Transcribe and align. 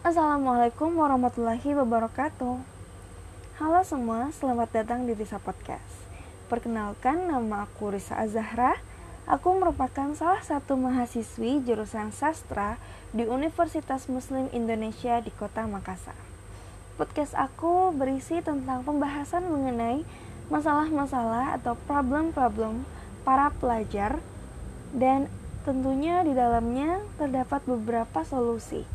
Assalamualaikum 0.00 0.96
warahmatullahi 0.96 1.76
wabarakatuh. 1.76 2.56
Halo 3.60 3.80
semua, 3.84 4.32
selamat 4.32 4.72
datang 4.72 5.04
di 5.04 5.12
Risa 5.12 5.36
Podcast. 5.36 6.08
Perkenalkan, 6.48 7.28
nama 7.28 7.68
aku 7.68 7.92
Risa 7.92 8.16
Azahra. 8.16 8.80
Aku 9.28 9.52
merupakan 9.60 10.08
salah 10.16 10.40
satu 10.40 10.80
mahasiswi 10.80 11.60
jurusan 11.68 12.16
sastra 12.16 12.80
di 13.12 13.28
Universitas 13.28 14.08
Muslim 14.08 14.48
Indonesia 14.56 15.20
di 15.20 15.28
Kota 15.36 15.68
Makassar. 15.68 16.16
Podcast 16.96 17.36
aku 17.36 17.92
berisi 17.92 18.40
tentang 18.40 18.80
pembahasan 18.80 19.52
mengenai 19.52 20.08
masalah-masalah 20.48 21.60
atau 21.60 21.76
problem-problem 21.84 22.88
para 23.20 23.52
pelajar 23.52 24.16
dan 24.96 25.28
tentunya 25.68 26.24
di 26.24 26.32
dalamnya 26.32 27.04
terdapat 27.20 27.60
beberapa 27.68 28.24
solusi 28.24 28.88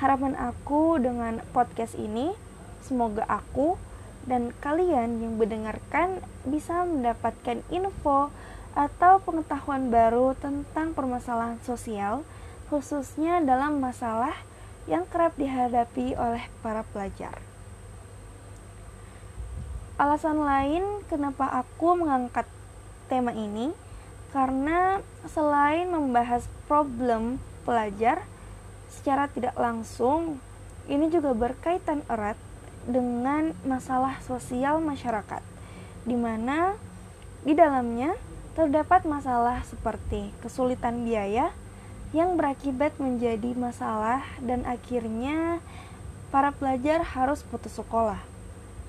Harapan 0.00 0.32
aku 0.32 0.96
dengan 0.96 1.44
podcast 1.52 1.92
ini, 1.92 2.32
semoga 2.80 3.20
aku 3.28 3.76
dan 4.24 4.48
kalian 4.64 5.20
yang 5.20 5.36
mendengarkan 5.36 6.24
bisa 6.48 6.88
mendapatkan 6.88 7.60
info 7.68 8.32
atau 8.72 9.20
pengetahuan 9.20 9.92
baru 9.92 10.32
tentang 10.40 10.96
permasalahan 10.96 11.60
sosial, 11.60 12.24
khususnya 12.72 13.44
dalam 13.44 13.76
masalah 13.76 14.32
yang 14.88 15.04
kerap 15.04 15.36
dihadapi 15.36 16.16
oleh 16.16 16.48
para 16.64 16.80
pelajar. 16.96 17.36
Alasan 20.00 20.40
lain 20.40 21.04
kenapa 21.12 21.44
aku 21.44 22.00
mengangkat 22.00 22.48
tema 23.12 23.36
ini 23.36 23.76
karena 24.32 25.04
selain 25.28 25.92
membahas 25.92 26.48
problem 26.64 27.36
pelajar, 27.68 28.24
secara 28.90 29.30
tidak 29.30 29.54
langsung 29.54 30.42
ini 30.90 31.06
juga 31.08 31.30
berkaitan 31.32 32.02
erat 32.10 32.34
dengan 32.84 33.54
masalah 33.62 34.18
sosial 34.26 34.82
masyarakat, 34.82 35.40
di 36.02 36.18
mana 36.18 36.74
di 37.46 37.54
dalamnya 37.54 38.18
terdapat 38.58 39.06
masalah 39.06 39.62
seperti 39.64 40.34
kesulitan 40.42 41.06
biaya 41.06 41.54
yang 42.10 42.34
berakibat 42.34 42.98
menjadi 42.98 43.54
masalah 43.54 44.26
dan 44.42 44.66
akhirnya 44.66 45.62
para 46.34 46.50
pelajar 46.50 47.06
harus 47.06 47.46
putus 47.46 47.78
sekolah. 47.78 48.18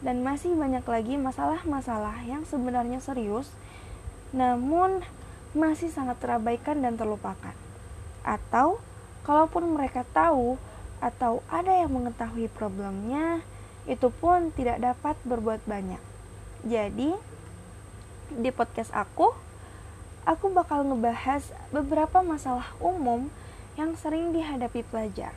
Dan 0.02 0.26
masih 0.26 0.58
banyak 0.58 0.82
lagi 0.82 1.14
masalah-masalah 1.22 2.26
yang 2.26 2.42
sebenarnya 2.50 2.98
serius 2.98 3.54
namun 4.34 5.06
masih 5.52 5.92
sangat 5.92 6.18
terabaikan 6.18 6.82
dan 6.82 6.98
terlupakan. 6.98 7.54
Atau 8.26 8.82
Kalaupun 9.22 9.78
mereka 9.78 10.02
tahu 10.14 10.58
atau 11.02 11.46
ada 11.50 11.74
yang 11.74 11.94
mengetahui 11.94 12.50
problemnya, 12.54 13.42
itu 13.90 14.10
pun 14.10 14.54
tidak 14.54 14.82
dapat 14.82 15.18
berbuat 15.26 15.66
banyak. 15.66 16.02
Jadi, 16.66 17.18
di 18.32 18.50
podcast 18.54 18.94
aku, 18.94 19.34
aku 20.26 20.46
bakal 20.54 20.86
ngebahas 20.86 21.50
beberapa 21.74 22.22
masalah 22.22 22.70
umum 22.78 23.34
yang 23.78 23.98
sering 23.98 24.34
dihadapi 24.34 24.86
pelajar. 24.86 25.34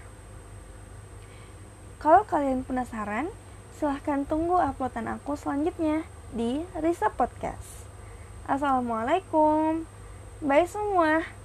Kalau 2.04 2.28
kalian 2.28 2.68
penasaran, 2.68 3.32
silahkan 3.80 4.28
tunggu 4.28 4.60
uploadan 4.60 5.08
aku 5.16 5.40
selanjutnya 5.40 6.04
di 6.36 6.60
Risa 6.76 7.08
Podcast. 7.08 7.88
Assalamualaikum. 8.44 9.88
Bye 10.44 10.68
semua. 10.68 11.43